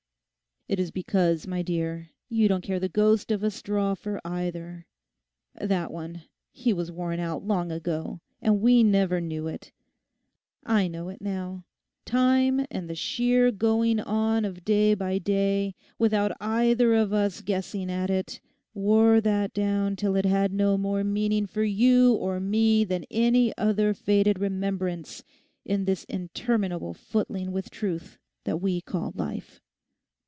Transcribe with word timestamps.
'It 0.67 0.79
is 0.79 0.89
because, 0.89 1.45
my 1.45 1.61
dear, 1.61 2.11
you 2.29 2.47
don't 2.47 2.63
care 2.63 2.79
the 2.79 2.87
ghost 2.87 3.29
of 3.29 3.43
a 3.43 3.51
straw 3.51 3.93
for 3.93 4.21
either. 4.23 4.85
That 5.59 5.91
one—he 5.91 6.71
was 6.71 6.89
worn 6.89 7.19
out 7.19 7.43
long 7.43 7.73
ago, 7.73 8.21
and 8.41 8.61
we 8.61 8.81
never 8.81 9.19
knew 9.19 9.47
it. 9.47 9.73
I 10.65 10.87
know 10.87 11.09
it 11.09 11.19
now. 11.21 11.65
Time 12.05 12.65
and 12.71 12.89
the 12.89 12.95
sheer 12.95 13.51
going 13.51 13.99
on 13.99 14.45
of 14.45 14.63
day 14.63 14.93
by 14.93 15.17
day, 15.17 15.75
without 15.99 16.31
either 16.39 16.93
of 16.93 17.11
us 17.11 17.41
guessing 17.41 17.91
at 17.91 18.09
it, 18.09 18.39
wore 18.73 19.19
that 19.19 19.53
down 19.53 19.97
till 19.97 20.15
it 20.15 20.25
had 20.25 20.53
no 20.53 20.77
more 20.77 21.03
meaning 21.03 21.47
for 21.47 21.63
you 21.63 22.13
or 22.13 22.39
me 22.39 22.85
than 22.85 23.03
any 23.11 23.51
other 23.57 23.93
faded 23.93 24.39
remembrance 24.39 25.21
in 25.65 25.83
this 25.83 26.05
interminable 26.05 26.93
footling 26.93 27.51
with 27.51 27.69
truth 27.69 28.17
that 28.45 28.61
we 28.61 28.79
call 28.79 29.11
life. 29.15 29.59